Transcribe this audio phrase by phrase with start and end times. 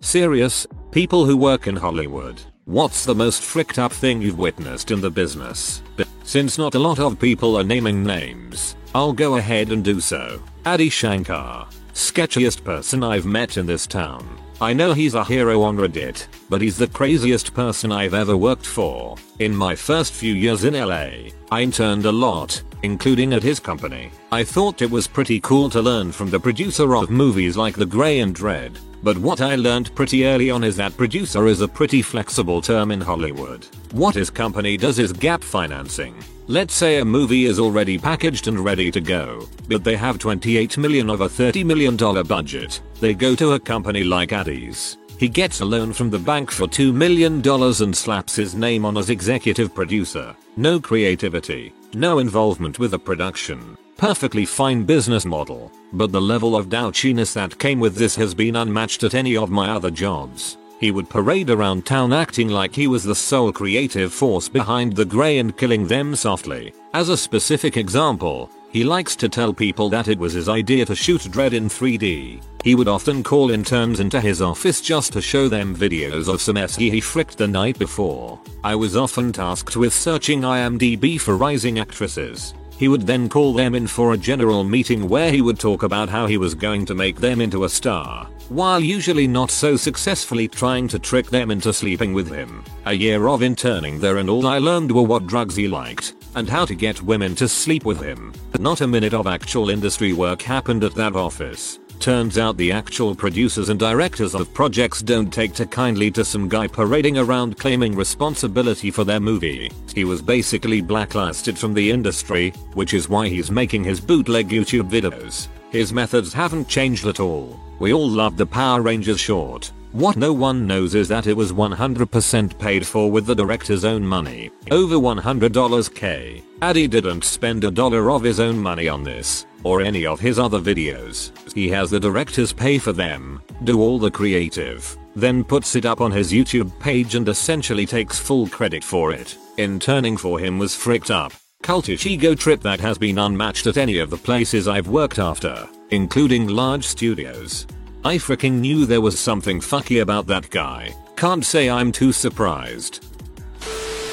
[0.00, 5.00] Serious, people who work in Hollywood, what's the most fricked up thing you've witnessed in
[5.00, 5.82] the business?
[5.96, 10.00] But since not a lot of people are naming names, I'll go ahead and do
[10.00, 10.42] so.
[10.66, 14.28] Adi Shankar, sketchiest person I've met in this town.
[14.60, 18.66] I know he's a hero on Reddit, but he's the craziest person I've ever worked
[18.66, 19.16] for.
[19.40, 24.12] In my first few years in LA, I interned a lot, including at his company.
[24.30, 27.86] I thought it was pretty cool to learn from the producer of movies like The
[27.86, 31.68] Grey and Dredd, but what I learned pretty early on is that producer is a
[31.68, 33.66] pretty flexible term in Hollywood.
[33.92, 36.14] What his company does is gap financing.
[36.46, 40.76] Let's say a movie is already packaged and ready to go, but they have 28
[40.76, 42.82] million of a 30 million dollar budget.
[43.00, 44.98] They go to a company like Adi's.
[45.18, 48.98] He gets a loan from the bank for $2 million and slaps his name on
[48.98, 50.36] as executive producer.
[50.58, 53.78] No creativity, no involvement with the production.
[53.96, 58.56] Perfectly fine business model, but the level of douchiness that came with this has been
[58.56, 60.58] unmatched at any of my other jobs.
[60.80, 65.04] He would parade around town acting like he was the sole creative force behind the
[65.04, 66.72] grey and killing them softly.
[66.92, 70.96] As a specific example, he likes to tell people that it was his idea to
[70.96, 72.42] shoot Dredd in 3D.
[72.64, 76.56] He would often call interns into his office just to show them videos of some
[76.56, 78.40] SE he fricked the night before.
[78.64, 82.52] I was often tasked with searching IMDb for rising actresses.
[82.78, 86.08] He would then call them in for a general meeting where he would talk about
[86.08, 90.48] how he was going to make them into a star, while usually not so successfully
[90.48, 92.64] trying to trick them into sleeping with him.
[92.86, 96.48] A year of interning there and all I learned were what drugs he liked, and
[96.48, 98.32] how to get women to sleep with him.
[98.58, 101.78] Not a minute of actual industry work happened at that office.
[102.04, 106.50] Turns out the actual producers and directors of projects don't take to kindly to some
[106.50, 109.72] guy parading around claiming responsibility for their movie.
[109.94, 114.90] He was basically blacklisted from the industry, which is why he's making his bootleg YouTube
[114.90, 115.48] videos.
[115.70, 117.58] His methods haven't changed at all.
[117.78, 119.72] We all loved the Power Rangers short.
[119.94, 124.04] What no one knows is that it was 100% paid for with the director's own
[124.04, 124.50] money.
[124.72, 126.42] Over $100 K.
[126.62, 130.36] Adi didn't spend a dollar of his own money on this, or any of his
[130.36, 131.30] other videos.
[131.54, 136.00] He has the directors pay for them, do all the creative, then puts it up
[136.00, 139.38] on his YouTube page and essentially takes full credit for it.
[139.58, 141.32] In Interning for him was fricked up.
[141.62, 145.68] Cultish ego trip that has been unmatched at any of the places I've worked after,
[145.90, 147.68] including large studios.
[148.06, 150.94] I freaking knew there was something fucky about that guy.
[151.16, 153.02] Can't say I'm too surprised.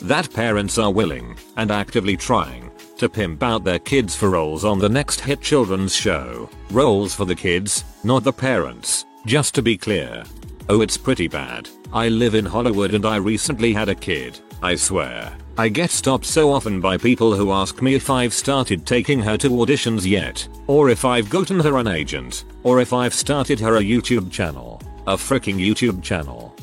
[0.04, 4.80] That parents are willing, and actively trying, to pimp out their kids for roles on
[4.80, 6.50] the next hit children's show.
[6.70, 10.24] Roles for the kids, not the parents, just to be clear.
[10.70, 11.68] Oh it's pretty bad.
[11.92, 15.36] I live in Hollywood and I recently had a kid, I swear.
[15.58, 19.38] I get stopped so often by people who ask me if I've started taking her
[19.38, 23.78] to auditions yet, or if I've gotten her an agent, or if I've started her
[23.78, 24.82] a YouTube channel.
[25.08, 26.56] A freaking YouTube channel.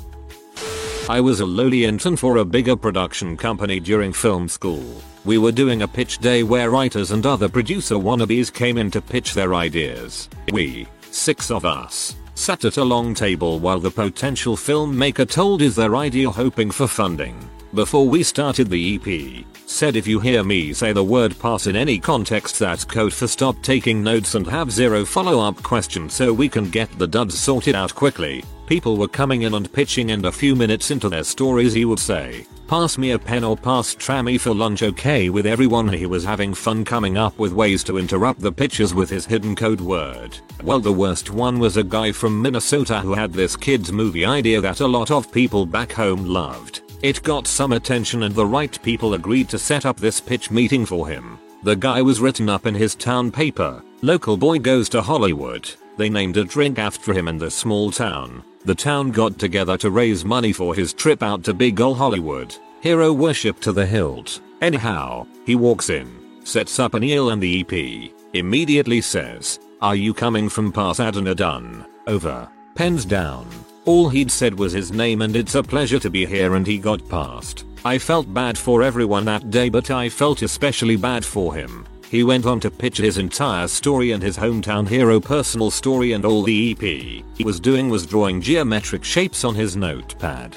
[1.09, 4.85] I was a lowly intern for a bigger production company during film school.
[5.25, 9.01] We were doing a pitch day where writers and other producer wannabes came in to
[9.01, 10.29] pitch their ideas.
[10.53, 15.75] We, six of us, sat at a long table while the potential filmmaker told us
[15.75, 17.37] their idea hoping for funding.
[17.75, 21.77] Before we started the EP, said if you hear me say the word pass in
[21.77, 26.33] any context that's code for stop taking notes and have zero follow up questions so
[26.33, 28.43] we can get the duds sorted out quickly.
[28.67, 31.99] People were coming in and pitching and a few minutes into their stories he would
[31.99, 36.25] say, pass me a pen or pass trammy for lunch okay with everyone he was
[36.25, 40.39] having fun coming up with ways to interrupt the pitches with his hidden code word.
[40.63, 44.59] Well the worst one was a guy from Minnesota who had this kid's movie idea
[44.63, 46.88] that a lot of people back home loved.
[47.03, 50.85] It got some attention and the right people agreed to set up this pitch meeting
[50.85, 51.39] for him.
[51.63, 53.83] The guy was written up in his town paper.
[54.03, 55.71] Local boy goes to Hollywood.
[55.97, 58.43] They named a drink after him in the small town.
[58.65, 62.55] The town got together to raise money for his trip out to Big Ol' Hollywood.
[62.81, 64.41] Hero worship to the hilt.
[64.61, 66.09] Anyhow, he walks in,
[66.45, 71.87] sets up an eel and the EP, immediately says, are you coming from Pasadena?
[72.09, 72.49] Over.
[72.75, 73.47] Pens down.
[73.89, 76.77] All he'd said was his name and it's a pleasure to be here and he
[76.77, 77.65] got past.
[77.87, 81.87] I felt bad for everyone that day but I felt especially bad for him.
[82.11, 86.27] He went on to pitch his entire story and his hometown hero personal story and
[86.27, 90.55] all the EP he was doing was drawing geometric shapes on his notepad.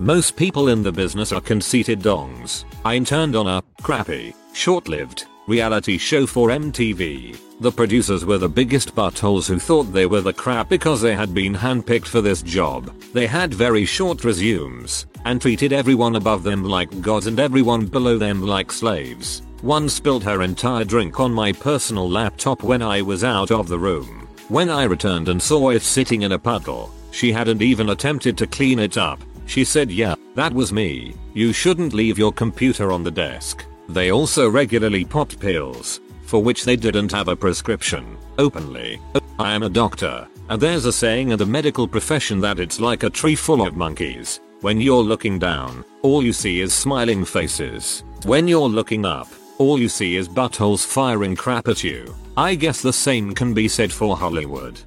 [0.00, 2.64] Most people in the business are conceited dongs.
[2.84, 7.38] I interned on a crappy, short-lived reality show for MTV.
[7.60, 11.32] The producers were the biggest buttholes who thought they were the crap because they had
[11.32, 12.92] been handpicked for this job.
[13.12, 18.18] They had very short resumes and treated everyone above them like gods and everyone below
[18.18, 19.42] them like slaves.
[19.62, 23.78] One spilled her entire drink on my personal laptop when I was out of the
[23.78, 24.28] room.
[24.48, 28.46] When I returned and saw it sitting in a puddle, she hadn't even attempted to
[28.46, 29.20] clean it up.
[29.46, 31.14] She said yeah, that was me.
[31.32, 33.64] You shouldn't leave your computer on the desk.
[33.88, 39.00] They also regularly popped pills, for which they didn't have a prescription, openly.
[39.38, 43.02] I am a doctor, and there's a saying in the medical profession that it's like
[43.02, 44.40] a tree full of monkeys.
[44.60, 48.02] When you're looking down, all you see is smiling faces.
[48.24, 49.28] When you're looking up,
[49.58, 52.14] all you see is buttholes firing crap at you.
[52.36, 54.80] I guess the same can be said for Hollywood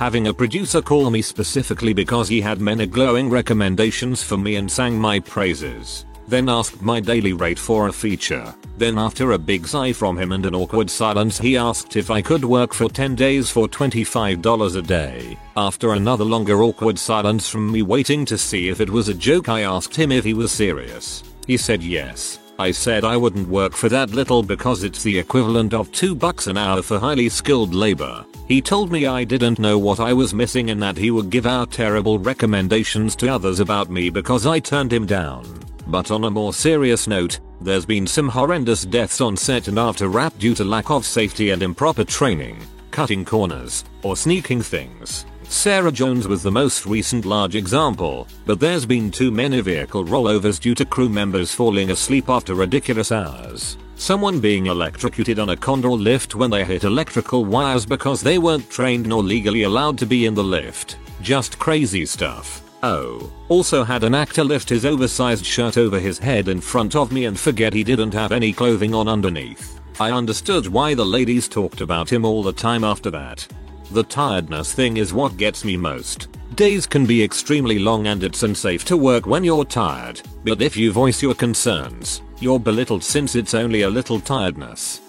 [0.00, 4.72] having a producer call me specifically because he had many glowing recommendations for me and
[4.72, 6.06] sang my praises.
[6.30, 8.54] Then asked my daily rate for a feature.
[8.78, 12.22] Then after a big sigh from him and an awkward silence he asked if I
[12.22, 15.36] could work for 10 days for $25 a day.
[15.56, 19.48] After another longer awkward silence from me waiting to see if it was a joke
[19.48, 21.24] I asked him if he was serious.
[21.48, 22.38] He said yes.
[22.60, 26.46] I said I wouldn't work for that little because it's the equivalent of 2 bucks
[26.46, 28.24] an hour for highly skilled labor.
[28.46, 31.46] He told me I didn't know what I was missing and that he would give
[31.46, 35.44] out terrible recommendations to others about me because I turned him down.
[35.90, 40.06] But on a more serious note, there's been some horrendous deaths on set and after
[40.08, 45.26] rap due to lack of safety and improper training, cutting corners, or sneaking things.
[45.42, 50.60] Sarah Jones was the most recent large example, but there's been too many vehicle rollovers
[50.60, 53.76] due to crew members falling asleep after ridiculous hours.
[53.96, 58.70] Someone being electrocuted on a condor lift when they hit electrical wires because they weren't
[58.70, 60.98] trained nor legally allowed to be in the lift.
[61.20, 62.69] Just crazy stuff.
[62.82, 67.12] Oh, also had an actor lift his oversized shirt over his head in front of
[67.12, 69.80] me and forget he didn't have any clothing on underneath.
[70.00, 73.46] I understood why the ladies talked about him all the time after that.
[73.90, 76.28] The tiredness thing is what gets me most.
[76.54, 80.76] Days can be extremely long and it's unsafe to work when you're tired, but if
[80.76, 85.00] you voice your concerns, you're belittled since it's only a little tiredness.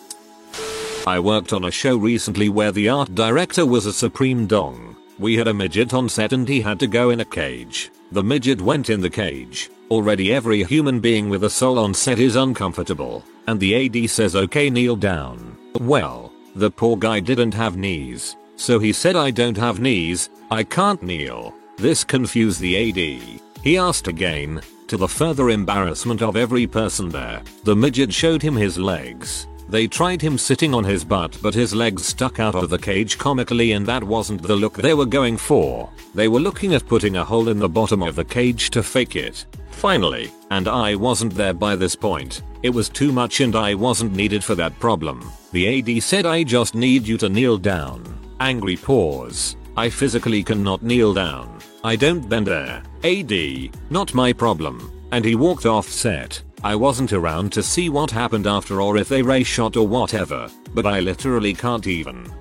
[1.07, 4.90] I worked on a show recently where the art director was a supreme dong.
[5.21, 7.91] We had a midget on set and he had to go in a cage.
[8.11, 9.69] The midget went in the cage.
[9.91, 14.35] Already every human being with a soul on set is uncomfortable, and the AD says
[14.35, 15.55] okay kneel down.
[15.79, 20.63] Well, the poor guy didn't have knees, so he said I don't have knees, I
[20.63, 21.53] can't kneel.
[21.77, 23.41] This confused the AD.
[23.63, 27.43] He asked again, to the further embarrassment of every person there.
[27.63, 29.45] The midget showed him his legs.
[29.71, 33.17] They tried him sitting on his butt but his legs stuck out of the cage
[33.17, 35.89] comically and that wasn't the look they were going for.
[36.13, 39.15] They were looking at putting a hole in the bottom of the cage to fake
[39.15, 39.45] it.
[39.69, 44.13] Finally, and I wasn't there by this point, it was too much and I wasn't
[44.13, 45.31] needed for that problem.
[45.53, 48.03] The AD said I just need you to kneel down.
[48.41, 49.55] Angry pause.
[49.77, 51.59] I physically cannot kneel down.
[51.81, 52.83] I don't bend there.
[53.05, 54.91] AD, not my problem.
[55.13, 56.43] And he walked off set.
[56.63, 60.49] I wasn't around to see what happened after or if they ray shot or whatever,
[60.73, 62.31] but I literally can't even.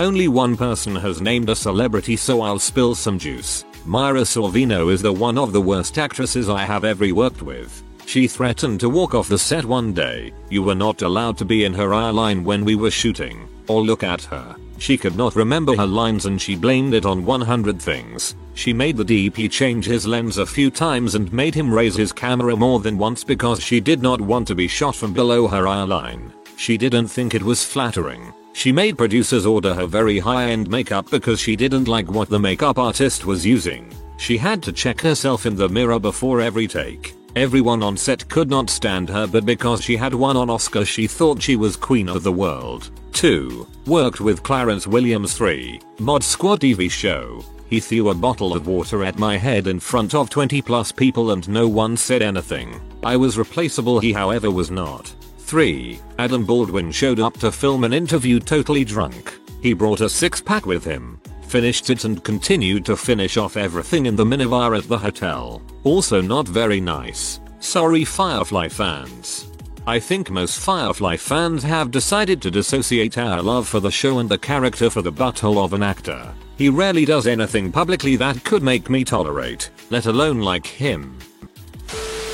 [0.00, 3.64] Only one person has named a celebrity so I'll spill some juice.
[3.84, 7.82] Mira Sorvino is the one of the worst actresses I have ever worked with.
[8.12, 10.34] She threatened to walk off the set one day.
[10.50, 13.80] You were not allowed to be in her eye line when we were shooting, or
[13.80, 14.54] look at her.
[14.76, 18.36] She could not remember her lines and she blamed it on 100 things.
[18.52, 22.12] She made the DP change his lens a few times and made him raise his
[22.12, 25.66] camera more than once because she did not want to be shot from below her
[25.66, 26.34] eye line.
[26.58, 28.30] She didn't think it was flattering.
[28.52, 32.78] She made producers order her very high-end makeup because she didn't like what the makeup
[32.78, 33.90] artist was using.
[34.18, 37.14] She had to check herself in the mirror before every take.
[37.34, 41.06] Everyone on set could not stand her but because she had won an Oscar she
[41.06, 42.90] thought she was queen of the world.
[43.14, 43.66] 2.
[43.86, 45.80] Worked with Clarence Williams 3.
[45.98, 47.42] Mod Squad TV show.
[47.70, 51.30] He threw a bottle of water at my head in front of 20 plus people
[51.30, 52.78] and no one said anything.
[53.02, 55.14] I was replaceable he however was not.
[55.38, 55.98] 3.
[56.18, 59.38] Adam Baldwin showed up to film an interview totally drunk.
[59.62, 61.21] He brought a six pack with him
[61.52, 65.60] finished it and continued to finish off everything in the minibar at the hotel.
[65.84, 67.40] Also not very nice.
[67.60, 69.52] Sorry Firefly fans.
[69.86, 74.30] I think most Firefly fans have decided to dissociate our love for the show and
[74.30, 76.32] the character for the butthole of an actor.
[76.56, 81.18] He rarely does anything publicly that could make me tolerate, let alone like him.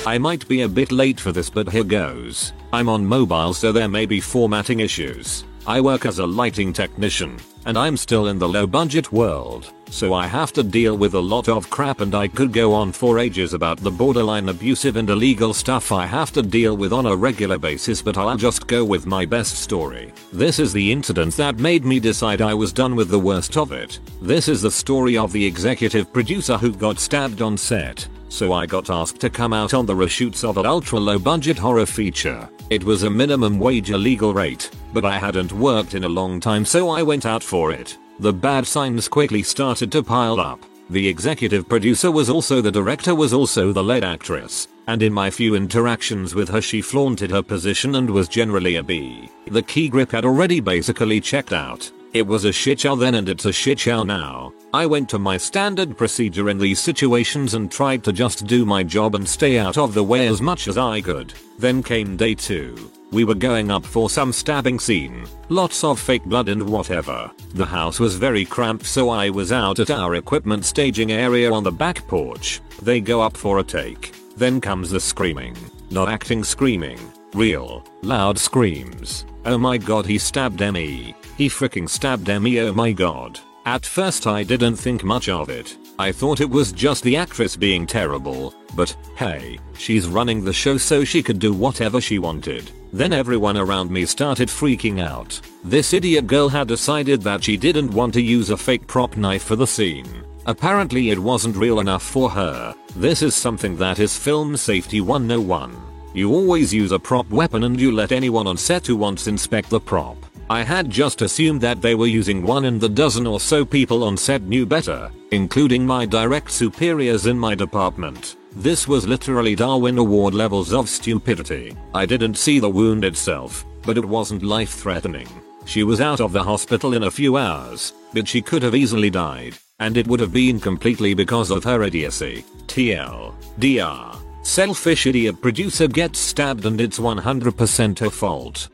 [0.07, 2.53] I might be a bit late for this but here goes.
[2.73, 5.43] I'm on mobile so there may be formatting issues.
[5.69, 10.15] I work as a lighting technician, and I'm still in the low budget world, so
[10.15, 13.19] I have to deal with a lot of crap and I could go on for
[13.19, 17.15] ages about the borderline abusive and illegal stuff I have to deal with on a
[17.15, 20.15] regular basis but I'll just go with my best story.
[20.33, 23.71] This is the incident that made me decide I was done with the worst of
[23.71, 24.01] it.
[24.23, 28.65] This is the story of the executive producer who got stabbed on set so I
[28.65, 32.49] got asked to come out on the reshoots of an ultra low budget horror feature.
[32.71, 36.67] It was a minimum wage illegal rate, but I hadn't worked in a long time
[36.67, 37.97] so I went out for it.
[38.21, 40.61] The bad signs quickly started to pile up.
[40.91, 45.31] The executive producer was also the director was also the lead actress, and in my
[45.31, 49.31] few interactions with her she flaunted her position and was generally a B.
[49.47, 51.91] The key grip had already basically checked out.
[52.15, 54.53] It was a shit show then and it's a shit show now.
[54.73, 58.83] I went to my standard procedure in these situations and tried to just do my
[58.83, 61.35] job and stay out of the way as much as I could.
[61.59, 62.91] Then came day 2.
[63.11, 65.27] We were going up for some stabbing scene.
[65.49, 67.31] Lots of fake blood and whatever.
[67.55, 71.63] The house was very cramped so I was out at our equipment staging area on
[71.63, 72.61] the back porch.
[72.83, 74.15] They go up for a take.
[74.37, 75.57] Then comes the screaming.
[75.91, 77.01] Not acting screaming.
[77.35, 79.27] Real, loud screams.
[79.45, 81.15] Oh my god he stabbed Emmy.
[81.39, 83.39] He freaking stabbed Emmy oh my god.
[83.65, 85.79] At first I didn't think much of it.
[85.97, 90.77] I thought it was just the actress being terrible, but hey, she's running the show
[90.77, 92.73] so she could do whatever she wanted.
[92.93, 95.41] Then everyone around me started freaking out.
[95.63, 99.45] This idiot girl had decided that she didn't want to use a fake prop knife
[99.45, 100.25] for the scene.
[100.47, 102.75] Apparently it wasn't real enough for her.
[102.97, 105.77] This is something that is film safety 101.
[106.15, 109.71] You always use a prop weapon and you let anyone on set who wants inspect
[109.71, 110.17] the prop.
[110.51, 114.03] I had just assumed that they were using one and the dozen or so people
[114.03, 118.37] on set knew better, including my direct superiors in my department.
[118.53, 121.77] This was literally Darwin Award levels of stupidity.
[121.95, 125.29] I didn't see the wound itself, but it wasn't life threatening.
[125.67, 129.11] She was out of the hospital in a few hours, but she could have easily
[129.11, 132.43] died, and it would have been completely because of her idiocy.
[132.69, 133.35] TL.
[133.59, 134.17] DR.
[134.43, 138.69] Selfish idiot producer gets stabbed and it's 100% her fault.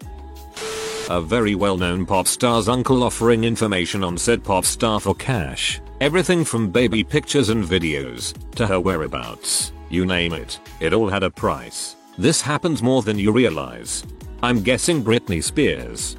[1.10, 5.78] A very well-known pop star's uncle offering information on said pop star for cash.
[6.00, 9.72] Everything from baby pictures and videos, to her whereabouts.
[9.90, 11.96] You name it, it all had a price.
[12.16, 14.02] This happens more than you realize.
[14.42, 16.16] I'm guessing Britney Spears.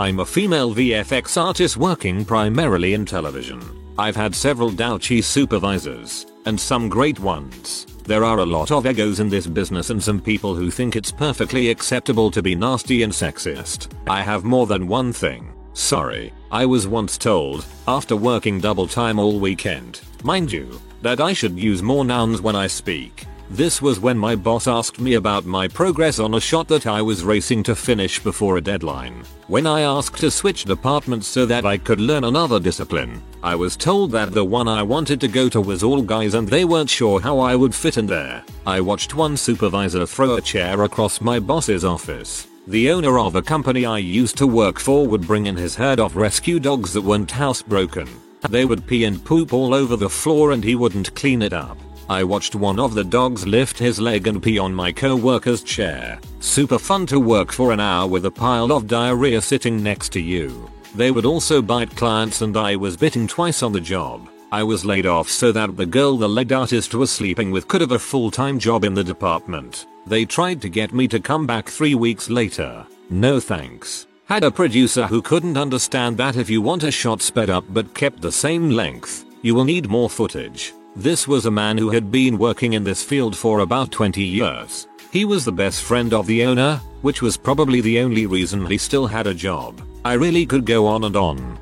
[0.00, 3.62] I'm a female VFX artist working primarily in television.
[3.96, 7.86] I've had several douchy supervisors, and some great ones.
[8.10, 11.12] There are a lot of egos in this business and some people who think it's
[11.12, 13.86] perfectly acceptable to be nasty and sexist.
[14.08, 15.52] I have more than one thing.
[15.74, 21.32] Sorry, I was once told, after working double time all weekend, mind you, that I
[21.32, 23.26] should use more nouns when I speak.
[23.52, 27.02] This was when my boss asked me about my progress on a shot that I
[27.02, 29.24] was racing to finish before a deadline.
[29.48, 33.76] When I asked to switch departments so that I could learn another discipline, I was
[33.76, 36.88] told that the one I wanted to go to was all guys and they weren't
[36.88, 38.44] sure how I would fit in there.
[38.68, 42.46] I watched one supervisor throw a chair across my boss's office.
[42.68, 45.98] The owner of a company I used to work for would bring in his herd
[45.98, 48.08] of rescue dogs that weren't housebroken.
[48.48, 51.76] They would pee and poop all over the floor and he wouldn't clean it up.
[52.10, 56.18] I watched one of the dogs lift his leg and pee on my co-worker's chair.
[56.40, 60.20] Super fun to work for an hour with a pile of diarrhea sitting next to
[60.20, 60.68] you.
[60.96, 64.28] They would also bite clients and I was bitten twice on the job.
[64.50, 67.80] I was laid off so that the girl the lead artist was sleeping with could
[67.80, 69.86] have a full-time job in the department.
[70.04, 72.84] They tried to get me to come back 3 weeks later.
[73.08, 74.08] No thanks.
[74.24, 77.94] Had a producer who couldn't understand that if you want a shot sped up but
[77.94, 80.72] kept the same length, you will need more footage.
[80.96, 84.88] This was a man who had been working in this field for about 20 years.
[85.12, 88.76] He was the best friend of the owner, which was probably the only reason he
[88.76, 89.80] still had a job.
[90.04, 91.58] I really could go on and on.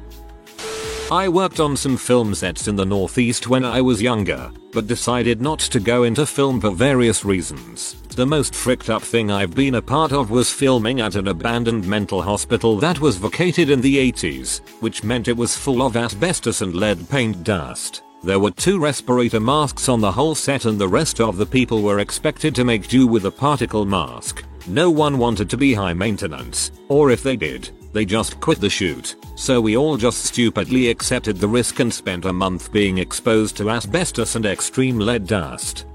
[1.11, 5.41] I worked on some film sets in the northeast when I was younger, but decided
[5.41, 7.97] not to go into film for various reasons.
[8.17, 11.87] The most fricked up thing I've been a part of was filming at an abandoned
[11.87, 16.63] mental hospital that was vacated in the 80s, which meant it was full of asbestos
[16.63, 18.03] and lead paint dust.
[18.23, 21.83] There were two respirator masks on the whole set and the rest of the people
[21.83, 24.45] were expected to make do with a particle mask.
[24.67, 28.69] No one wanted to be high maintenance, or if they did, they just quit the
[28.69, 29.15] shoot.
[29.37, 33.71] So we all just stupidly accepted the risk and spent a month being exposed to
[33.71, 35.87] asbestos and extreme lead dust.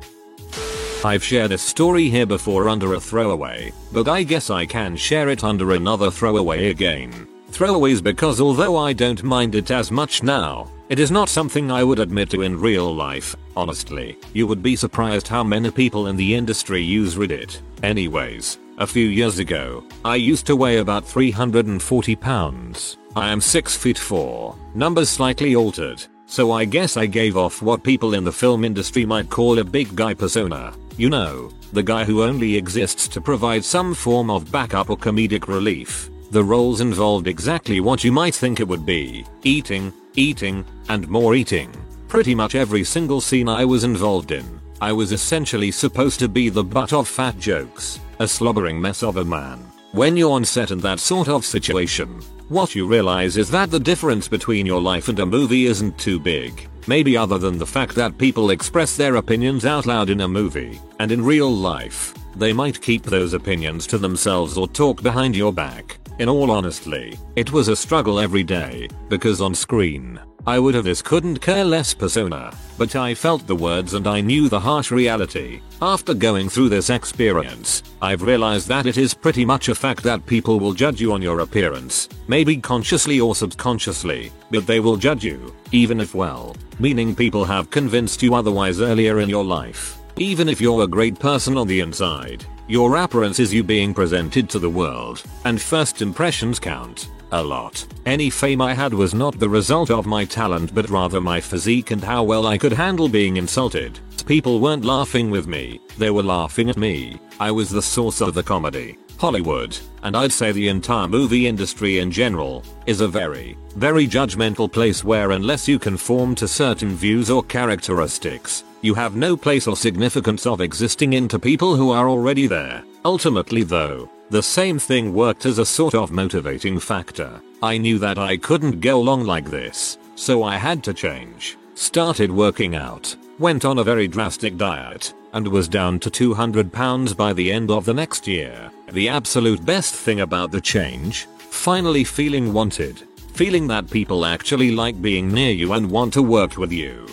[1.03, 5.27] I've shared a story here before under a throwaway, but I guess I can share
[5.27, 7.27] it under another throwaway again.
[7.51, 11.83] Throwaways because although I don't mind it as much now, It is not something I
[11.83, 14.15] would admit to in real life, honestly.
[14.33, 17.61] You would be surprised how many people in the industry use Reddit.
[17.81, 22.97] Anyways, a few years ago, I used to weigh about 340 pounds.
[23.15, 27.81] I am 6 feet 4, numbers slightly altered, so I guess I gave off what
[27.81, 30.75] people in the film industry might call a big guy persona.
[30.95, 35.47] You know, the guy who only exists to provide some form of backup or comedic
[35.47, 36.11] relief.
[36.33, 39.23] The roles involved exactly what you might think it would be.
[39.43, 41.71] Eating, eating, and more eating.
[42.07, 46.49] Pretty much every single scene I was involved in, I was essentially supposed to be
[46.49, 49.59] the butt of fat jokes, a slobbering mess of a man.
[49.91, 53.79] When you're on set in that sort of situation, what you realize is that the
[53.79, 56.67] difference between your life and a movie isn't too big.
[56.87, 60.81] Maybe other than the fact that people express their opinions out loud in a movie,
[60.99, 65.53] and in real life, they might keep those opinions to themselves or talk behind your
[65.53, 65.99] back.
[66.19, 70.83] In all honesty, it was a struggle every day, because on screen, I would have
[70.83, 74.91] this couldn't care less persona, but I felt the words and I knew the harsh
[74.91, 75.61] reality.
[75.81, 80.25] After going through this experience, I've realized that it is pretty much a fact that
[80.27, 85.23] people will judge you on your appearance, maybe consciously or subconsciously, but they will judge
[85.23, 89.97] you, even if well, meaning people have convinced you otherwise earlier in your life.
[90.17, 94.49] Even if you're a great person on the inside, your appearance is you being presented
[94.49, 97.85] to the world, and first impressions count a lot.
[98.05, 101.91] Any fame I had was not the result of my talent but rather my physique
[101.91, 103.99] and how well I could handle being insulted.
[104.27, 107.19] People weren't laughing with me, they were laughing at me.
[107.39, 108.97] I was the source of the comedy.
[109.23, 114.69] Hollywood, and I'd say the entire movie industry in general, is a very, very judgmental
[114.69, 119.77] place where unless you conform to certain views or characteristics, you have no place or
[119.77, 122.83] significance of existing into people who are already there.
[123.05, 127.39] Ultimately though, the same thing worked as a sort of motivating factor.
[127.61, 131.57] I knew that I couldn't go along like this, so I had to change.
[131.75, 137.13] Started working out, went on a very drastic diet, and was down to 200 pounds
[137.13, 138.71] by the end of the next year.
[138.93, 143.01] The absolute best thing about the change, finally feeling wanted,
[143.33, 147.05] feeling that people actually like being near you and want to work with you.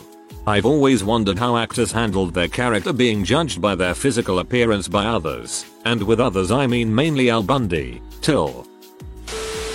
[0.47, 5.07] I've always wondered how actors handled their character being judged by their physical appearance by
[5.07, 8.70] others, and with others I mean mainly Al Bundy, Till.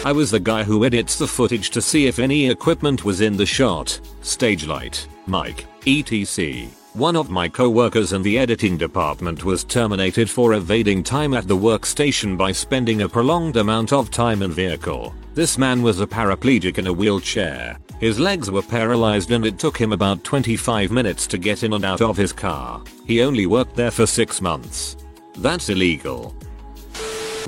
[0.05, 3.35] I was the guy who edits the footage to see if any equipment was in
[3.35, 6.67] the shot, stage light, mic, etc.
[6.93, 11.57] One of my co-workers in the editing department was terminated for evading time at the
[11.57, 15.11] workstation by spending a prolonged amount of time in vehicle.
[15.33, 19.75] This man was a paraplegic in a wheelchair, his legs were paralyzed and it took
[19.75, 22.83] him about 25 minutes to get in and out of his car.
[23.07, 24.97] He only worked there for 6 months.
[25.37, 26.35] That's illegal.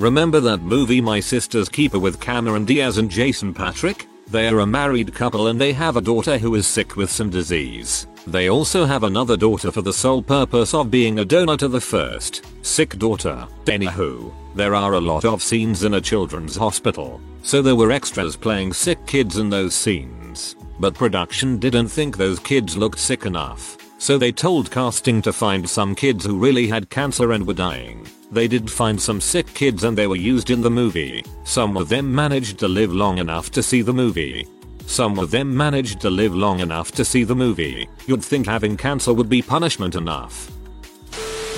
[0.00, 4.06] Remember that movie My Sister's Keeper with Cameron Diaz and Jason Patric?
[4.28, 7.30] They are a married couple and they have a daughter who is sick with some
[7.30, 8.06] disease.
[8.24, 11.80] They also have another daughter for the sole purpose of being a donor to the
[11.80, 13.48] first, sick daughter.
[13.64, 18.36] Anywho, there are a lot of scenes in a children's hospital, so there were extras
[18.36, 20.54] playing sick kids in those scenes.
[20.78, 25.68] But production didn't think those kids looked sick enough, so they told casting to find
[25.68, 28.06] some kids who really had cancer and were dying.
[28.30, 31.24] They did find some sick kids and they were used in the movie.
[31.44, 34.46] Some of them managed to live long enough to see the movie.
[34.86, 37.88] Some of them managed to live long enough to see the movie.
[38.06, 40.50] You'd think having cancer would be punishment enough.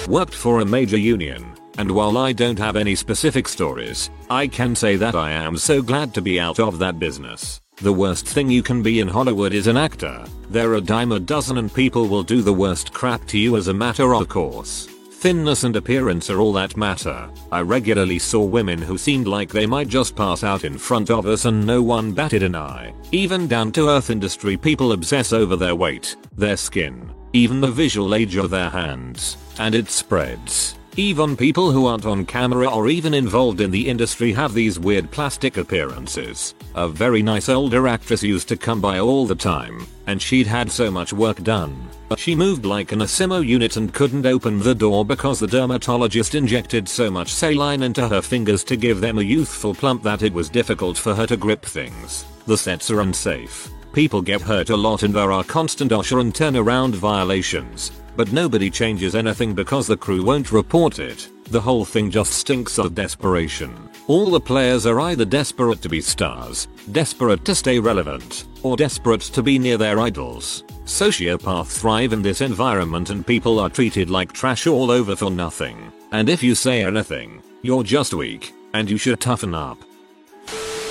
[0.09, 4.75] Worked for a major union, and while I don't have any specific stories, I can
[4.75, 7.61] say that I am so glad to be out of that business.
[7.83, 10.23] The worst thing you can be in Hollywood is an actor.
[10.51, 13.69] There are dime a dozen and people will do the worst crap to you as
[13.69, 14.87] a matter of course.
[15.13, 17.31] Thinness and appearance are all that matter.
[17.51, 21.25] I regularly saw women who seemed like they might just pass out in front of
[21.25, 22.93] us and no one batted an eye.
[23.13, 28.15] Even down to earth industry people obsess over their weight, their skin, even the visual
[28.15, 30.75] age of their hands, and it spreads.
[30.97, 35.09] Even people who aren't on camera or even involved in the industry have these weird
[35.13, 36.55] plastic appearances.
[36.75, 40.71] A very nice older actress used to come by all the time, and she'd had
[40.71, 41.89] so much work done.
[42.09, 46.35] But she moved like an Asimo unit and couldn't open the door because the dermatologist
[46.35, 50.33] injected so much saline into her fingers to give them a youthful plump that it
[50.33, 52.25] was difficult for her to grip things.
[52.47, 53.71] The sets are unsafe.
[53.93, 57.93] People get hurt a lot and there are constant usher and turnaround violations.
[58.17, 61.29] But nobody changes anything because the crew won't report it.
[61.45, 63.89] The whole thing just stinks of desperation.
[64.07, 69.21] All the players are either desperate to be stars, desperate to stay relevant, or desperate
[69.21, 70.65] to be near their idols.
[70.85, 75.93] Sociopaths thrive in this environment and people are treated like trash all over for nothing.
[76.13, 79.79] And if you say anything, you're just weak, and you should toughen up.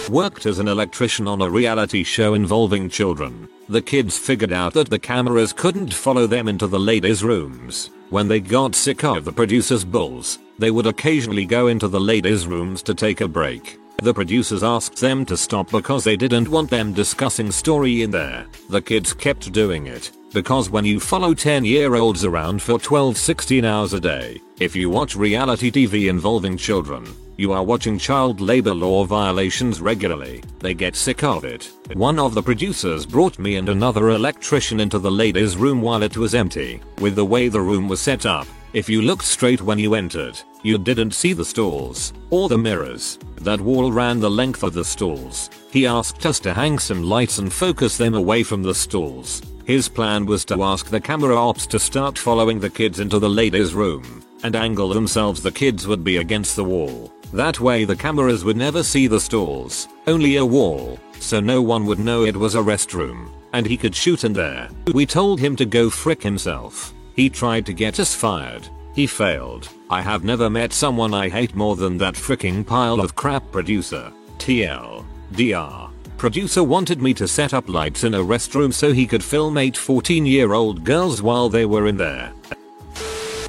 [0.10, 3.48] worked as an electrician on a reality show involving children.
[3.70, 7.92] The kids figured out that the cameras couldn't follow them into the ladies' rooms.
[8.10, 12.48] When they got sick of the producers' bulls, they would occasionally go into the ladies'
[12.48, 13.78] rooms to take a break.
[14.02, 18.48] The producers asked them to stop because they didn't want them discussing story in there.
[18.70, 20.10] The kids kept doing it.
[20.34, 24.76] Because when you follow 10 year olds around for 12 16 hours a day, if
[24.76, 27.06] you watch reality TV involving children,
[27.40, 30.44] you are watching child labor law violations regularly.
[30.60, 31.72] They get sick of it.
[31.94, 36.18] One of the producers brought me and another electrician into the ladies room while it
[36.18, 36.82] was empty.
[37.00, 40.38] With the way the room was set up, if you looked straight when you entered,
[40.64, 43.18] you didn't see the stalls or the mirrors.
[43.38, 45.50] That wall ran the length of the stalls.
[45.72, 49.42] He asked us to hang some lights and focus them away from the stalls.
[49.64, 53.30] His plan was to ask the camera ops to start following the kids into the
[53.30, 57.12] ladies' room and angle themselves the kids would be against the wall.
[57.34, 61.86] That way the cameras would never see the stalls, only a wall, so no one
[61.86, 64.70] would know it was a restroom, and he could shoot in there.
[64.94, 66.94] We told him to go frick himself.
[67.16, 68.68] He tried to get us fired.
[68.96, 69.70] He failed.
[69.90, 74.12] I have never met someone I hate more than that fricking pile of crap producer.
[74.40, 75.06] TL.
[75.34, 75.90] DR.
[76.18, 79.78] Producer wanted me to set up lights in a restroom so he could film 8
[79.78, 82.34] 14 year old girls while they were in there.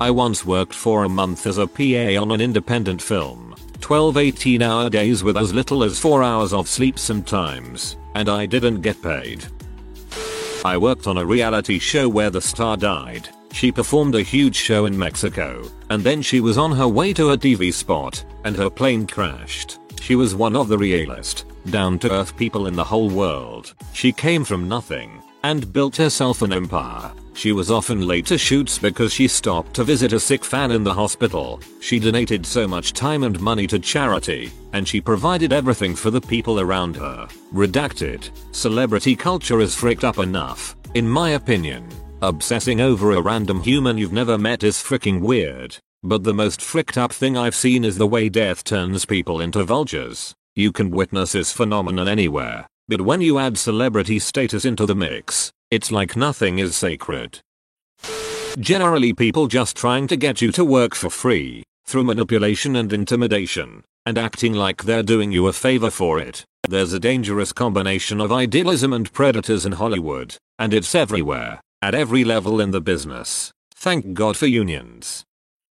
[0.01, 3.55] I once worked for a month as a PA on an independent film.
[3.91, 8.47] 12 18 hour days with as little as 4 hours of sleep sometimes, and I
[8.47, 9.45] didn't get paid.
[10.65, 13.29] I worked on a reality show where the star died.
[13.51, 17.31] She performed a huge show in Mexico, and then she was on her way to
[17.31, 19.81] a TV spot, and her plane crashed.
[20.01, 23.75] She was one of the realest, down to earth people in the whole world.
[23.93, 27.11] She came from nothing and built herself an empire.
[27.35, 30.85] She was often late to shoots because she stopped to visit a sick fan in
[30.85, 31.61] the hospital.
[31.81, 36.21] She donated so much time and money to charity, and she provided everything for the
[36.21, 37.29] people around her.
[37.53, 38.31] Redacted.
[38.55, 41.89] Celebrity culture is fricked up enough, in my opinion.
[42.23, 45.79] Obsessing over a random human you've never met is freaking weird.
[46.03, 49.65] But the most fricked up thing I've seen is the way death turns people into
[49.65, 50.35] vultures.
[50.55, 55.53] You can witness this phenomenon anywhere, but when you add celebrity status into the mix,
[55.71, 57.41] it's like nothing is sacred.
[58.59, 63.85] Generally people just trying to get you to work for free, through manipulation and intimidation,
[64.05, 66.45] and acting like they're doing you a favor for it.
[66.69, 72.25] There's a dangerous combination of idealism and predators in Hollywood, and it's everywhere, at every
[72.25, 73.53] level in the business.
[73.75, 75.25] Thank God for unions.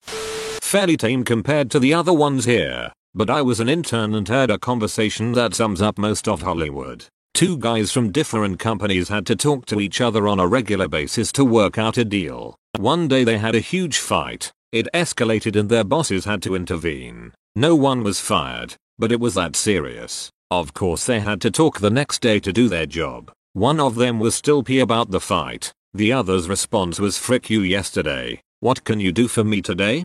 [0.03, 2.93] Fairly tame compared to the other ones here.
[3.13, 7.07] But I was an intern and heard a conversation that sums up most of Hollywood.
[7.35, 11.33] Two guys from different companies had to talk to each other on a regular basis
[11.33, 12.57] to work out a deal.
[12.77, 14.53] One day they had a huge fight.
[14.73, 17.33] It escalated and their bosses had to intervene.
[17.57, 20.31] No one was fired, but it was that serious.
[20.51, 23.33] Of course they had to talk the next day to do their job.
[23.53, 25.73] One of them was still pee about the fight.
[25.95, 28.41] The other's response was frick you yesterday.
[28.61, 30.05] What can you do for me today?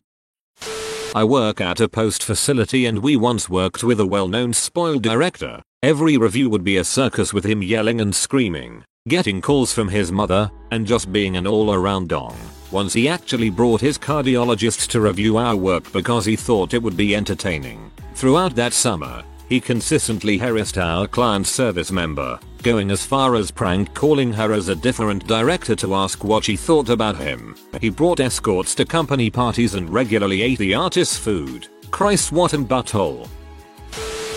[1.13, 5.61] I work at a post facility and we once worked with a well-known spoiled director.
[5.85, 10.11] Every review would be a circus with him yelling and screaming, getting calls from his
[10.11, 12.35] mother, and just being an all-around dong.
[12.71, 16.97] Once he actually brought his cardiologist to review our work because he thought it would
[16.97, 17.91] be entertaining.
[18.15, 23.93] Throughout that summer, he consistently harassed our client service member, going as far as prank
[23.93, 27.55] calling her as a different director to ask what she thought about him.
[27.79, 31.67] He brought escorts to company parties and regularly ate the artist's food.
[31.91, 33.29] Christ what an butthole.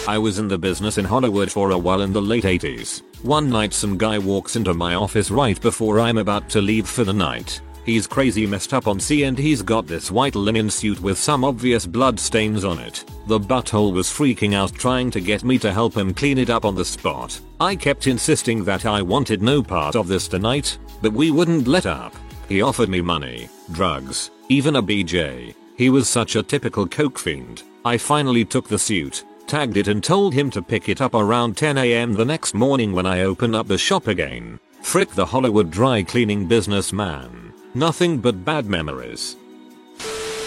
[0.08, 3.02] I was in the business in Hollywood for a while in the late 80s.
[3.24, 7.04] One night some guy walks into my office right before I'm about to leave for
[7.04, 7.60] the night.
[7.84, 11.44] He's crazy messed up on C and he's got this white linen suit with some
[11.44, 13.04] obvious blood stains on it.
[13.26, 16.64] The butthole was freaking out trying to get me to help him clean it up
[16.64, 17.38] on the spot.
[17.60, 21.84] I kept insisting that I wanted no part of this tonight, but we wouldn't let
[21.84, 22.14] up.
[22.48, 25.54] He offered me money, drugs, even a BJ.
[25.76, 27.62] He was such a typical coke fiend.
[27.84, 31.56] I finally took the suit, tagged it and told him to pick it up around
[31.56, 34.60] 10am the next morning when I open up the shop again.
[34.82, 37.52] Frick the Hollywood dry cleaning businessman.
[37.74, 39.36] Nothing but bad memories.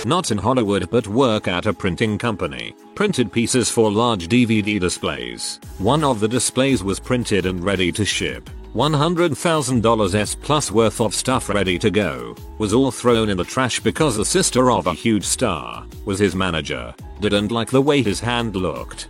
[0.06, 2.76] Not in Hollywood but work at a printing company.
[2.96, 5.60] Printed pieces for large DVD displays.
[5.80, 8.50] One of the displays was printed and ready to ship.
[8.74, 12.36] $100,000 S plus worth of stuff ready to go.
[12.58, 16.36] Was all thrown in the trash because the sister of a huge star was his
[16.36, 16.94] manager.
[17.20, 19.08] Didn't like the way his hand looked.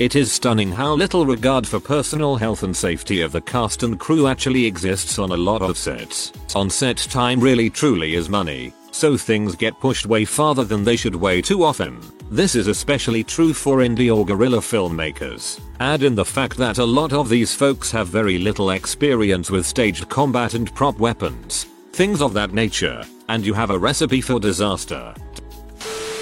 [0.00, 3.98] It is stunning how little regard for personal health and safety of the cast and
[3.98, 6.32] crew actually exists on a lot of sets.
[6.54, 10.96] On set time really truly is money, so things get pushed way farther than they
[10.96, 12.00] should way too often.
[12.30, 15.60] This is especially true for indie or guerrilla filmmakers.
[15.80, 19.64] Add in the fact that a lot of these folks have very little experience with
[19.64, 24.38] staged combat and prop weapons, things of that nature, and you have a recipe for
[24.38, 25.14] disaster.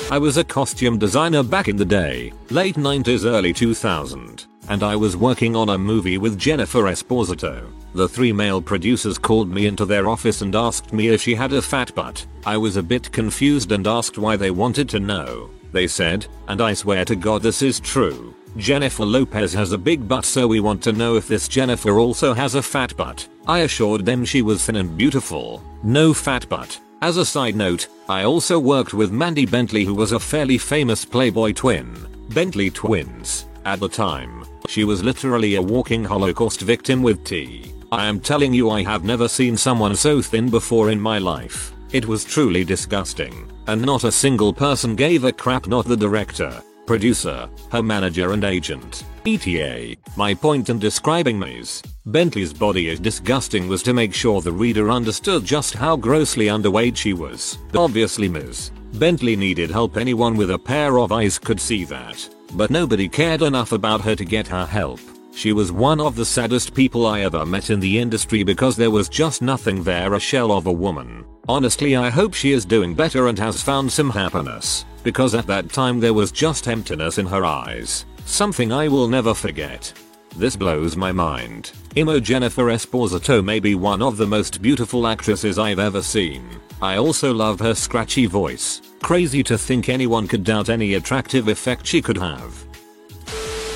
[0.09, 4.95] I was a costume designer back in the day, late 90s early 2000, and I
[4.95, 7.66] was working on a movie with Jennifer Esposito.
[7.95, 11.53] The three male producers called me into their office and asked me if she had
[11.53, 12.25] a fat butt.
[12.45, 15.51] I was a bit confused and asked why they wanted to know.
[15.76, 20.08] They said, and I swear to god this is true, Jennifer Lopez has a big
[20.08, 23.28] butt so we want to know if this Jennifer also has a fat butt.
[23.46, 26.80] I assured them she was thin and beautiful, no fat butt.
[27.02, 31.04] As a side note, I also worked with Mandy Bentley who was a fairly famous
[31.04, 31.94] Playboy twin,
[32.30, 33.44] Bentley twins.
[33.66, 37.74] At the time, she was literally a walking Holocaust victim with T.
[37.92, 41.74] I am telling you I have never seen someone so thin before in my life.
[41.92, 46.62] It was truly disgusting, and not a single person gave a crap not the director,
[46.87, 49.05] producer, her manager and agent.
[49.26, 51.83] ETA, my point in describing Ms.
[52.07, 56.96] Bentley's body is disgusting was to make sure the reader understood just how grossly underweight
[56.96, 57.59] she was.
[57.74, 58.70] Obviously Ms.
[58.94, 62.29] Bentley needed help anyone with a pair of eyes could see that.
[62.52, 65.00] But nobody cared enough about her to get her help.
[65.37, 68.90] She was one of the saddest people I ever met in the industry because there
[68.90, 71.27] was just nothing there a shell of a woman.
[71.46, 75.68] Honestly I hope she is doing better and has found some happiness, because at that
[75.68, 78.07] time there was just emptiness in her eyes.
[78.25, 79.92] Something I will never forget.
[80.35, 81.70] This blows my mind.
[81.96, 86.49] Imo Jennifer Esposito may be one of the most beautiful actresses I've ever seen.
[86.81, 88.81] I also love her scratchy voice.
[89.03, 92.65] Crazy to think anyone could doubt any attractive effect she could have.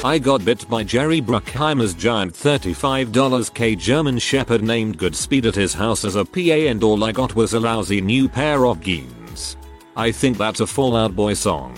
[0.02, 6.06] I got bit by Jerry Bruckheimer's giant $35k German Shepherd named Goodspeed at his house
[6.06, 9.58] as a PA and all I got was a lousy new pair of jeans.
[9.96, 11.76] I think that's a Fall Out Boy song.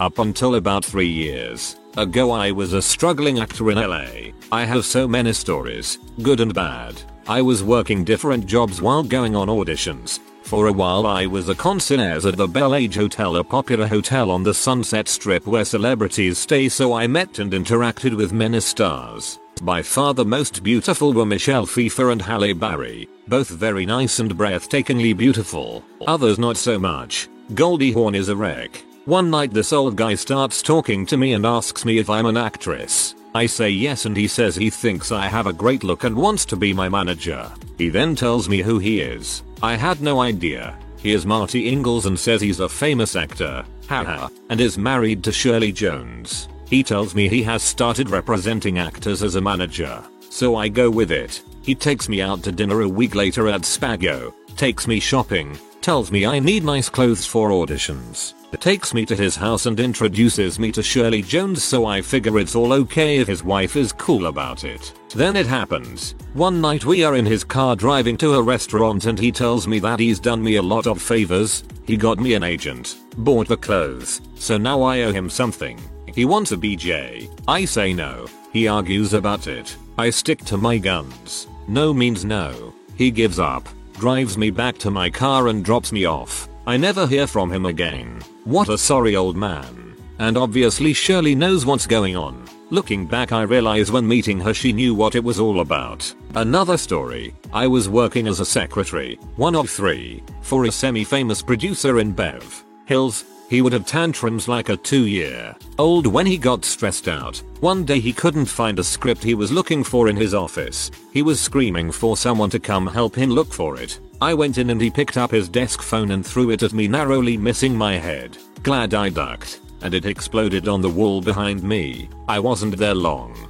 [0.00, 4.32] Up until about 3 years ago I was a struggling actor in LA.
[4.50, 7.00] I have so many stories, good and bad.
[7.28, 10.18] I was working different jobs while going on auditions.
[10.48, 14.30] For a while I was a concierge at the Bel Age Hotel a popular hotel
[14.30, 19.38] on the Sunset Strip where celebrities stay so I met and interacted with many stars.
[19.60, 24.34] By far the most beautiful were Michelle Pfeiffer and Halle Berry, both very nice and
[24.38, 27.28] breathtakingly beautiful, others not so much.
[27.54, 28.82] Goldie Hawn is a wreck.
[29.04, 32.38] One night this old guy starts talking to me and asks me if I'm an
[32.38, 33.14] actress.
[33.34, 36.46] I say yes and he says he thinks I have a great look and wants
[36.46, 37.52] to be my manager.
[37.76, 39.42] He then tells me who he is.
[39.62, 40.78] I had no idea.
[40.98, 45.32] He is Marty Ingels and says he's a famous actor, haha, and is married to
[45.32, 46.48] Shirley Jones.
[46.68, 50.02] He tells me he has started representing actors as a manager.
[50.30, 51.42] So I go with it.
[51.62, 56.12] He takes me out to dinner a week later at Spago, takes me shopping, tells
[56.12, 60.72] me I need nice clothes for auditions, takes me to his house and introduces me
[60.72, 64.64] to Shirley Jones so I figure it's all okay if his wife is cool about
[64.64, 64.94] it.
[65.14, 66.14] Then it happens.
[66.32, 69.78] One night we are in his car driving to a restaurant and he tells me
[69.80, 71.62] that he's done me a lot of favors.
[71.84, 75.78] He got me an agent, bought the clothes, so now I owe him something.
[76.14, 77.30] He wants a BJ.
[77.46, 78.26] I say no.
[78.52, 79.76] He argues about it.
[79.98, 81.48] I stick to my guns.
[81.66, 82.72] No means no.
[82.96, 86.48] He gives up, drives me back to my car and drops me off.
[86.68, 88.20] I never hear from him again.
[88.44, 89.96] What a sorry old man.
[90.18, 92.44] And obviously Shirley knows what's going on.
[92.68, 96.14] Looking back I realize when meeting her she knew what it was all about.
[96.34, 102.00] Another story, I was working as a secretary, one of three, for a semi-famous producer
[102.00, 103.24] in Bev Hills.
[103.48, 107.42] He would have tantrums like a 2 year old when he got stressed out.
[107.60, 110.90] One day he couldn't find a script he was looking for in his office.
[111.14, 113.98] He was screaming for someone to come help him look for it.
[114.20, 116.88] I went in and he picked up his desk phone and threw it at me
[116.88, 118.36] narrowly missing my head.
[118.62, 119.60] Glad I ducked.
[119.80, 122.08] And it exploded on the wall behind me.
[122.28, 123.48] I wasn't there long.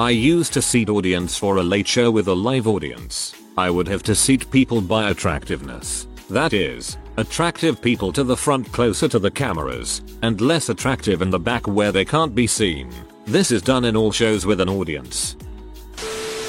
[0.00, 3.32] I used to seat audience for a late show with a live audience.
[3.56, 6.08] I would have to seat people by attractiveness.
[6.28, 11.30] That is, attractive people to the front closer to the cameras, and less attractive in
[11.30, 12.90] the back where they can't be seen.
[13.24, 15.36] This is done in all shows with an audience.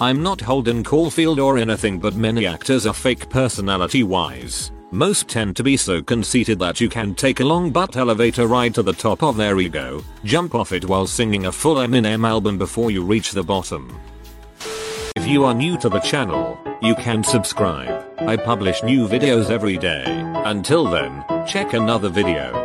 [0.01, 4.73] I'm not Holden Caulfield or anything but many actors are fake personality wise.
[4.91, 8.75] Most tend to be so conceited that you can take a long butt elevator ride
[8.75, 12.57] to the top of their ego, jump off it while singing a full Eminem album
[12.57, 13.97] before you reach the bottom.
[15.15, 18.05] If you are new to the channel, you can subscribe.
[18.19, 20.03] I publish new videos every day.
[20.43, 22.64] Until then, check another video.